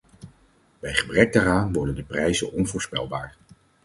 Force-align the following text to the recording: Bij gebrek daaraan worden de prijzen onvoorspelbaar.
Bij 0.79 0.93
gebrek 0.93 1.33
daaraan 1.33 1.73
worden 1.73 1.95
de 1.95 2.03
prijzen 2.03 2.51
onvoorspelbaar. 2.51 3.35